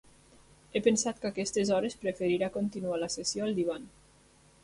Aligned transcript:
He 0.73 0.79
pensat 0.87 1.19
que 1.25 1.29
a 1.29 1.33
aquestes 1.33 1.71
hores 1.75 1.97
preferirà 2.07 2.49
continuar 2.57 2.99
la 3.03 3.13
sessió 3.17 3.47
al 3.49 3.57
divan. 3.61 3.85